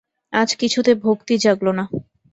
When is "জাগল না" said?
1.43-1.85